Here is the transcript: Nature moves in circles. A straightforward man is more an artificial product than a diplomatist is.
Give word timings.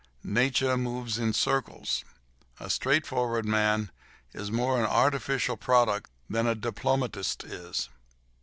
Nature 0.23 0.75
moves 0.77 1.19
in 1.19 1.31
circles. 1.31 2.03
A 2.59 2.71
straightforward 2.71 3.45
man 3.45 3.91
is 4.33 4.51
more 4.51 4.79
an 4.79 4.85
artificial 4.87 5.57
product 5.57 6.09
than 6.27 6.47
a 6.47 6.55
diplomatist 6.55 7.43
is. 7.43 7.87